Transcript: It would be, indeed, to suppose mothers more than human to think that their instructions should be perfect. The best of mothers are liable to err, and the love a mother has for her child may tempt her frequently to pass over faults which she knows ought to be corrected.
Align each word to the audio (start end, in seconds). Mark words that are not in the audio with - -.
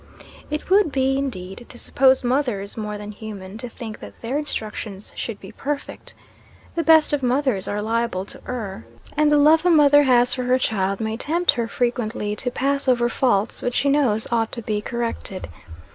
It 0.49 0.71
would 0.71 0.91
be, 0.91 1.15
indeed, 1.19 1.67
to 1.69 1.77
suppose 1.77 2.23
mothers 2.23 2.75
more 2.75 2.97
than 2.97 3.11
human 3.11 3.59
to 3.59 3.69
think 3.69 3.99
that 3.99 4.19
their 4.23 4.35
instructions 4.39 5.13
should 5.15 5.39
be 5.39 5.51
perfect. 5.51 6.15
The 6.73 6.81
best 6.83 7.13
of 7.13 7.21
mothers 7.21 7.67
are 7.67 7.83
liable 7.83 8.25
to 8.25 8.41
err, 8.47 8.87
and 9.15 9.31
the 9.31 9.37
love 9.37 9.63
a 9.63 9.69
mother 9.69 10.01
has 10.01 10.33
for 10.33 10.41
her 10.45 10.57
child 10.57 11.01
may 11.01 11.17
tempt 11.17 11.51
her 11.51 11.67
frequently 11.67 12.35
to 12.37 12.49
pass 12.49 12.87
over 12.87 13.09
faults 13.09 13.61
which 13.61 13.75
she 13.75 13.89
knows 13.89 14.25
ought 14.31 14.51
to 14.53 14.63
be 14.63 14.81
corrected. 14.81 15.49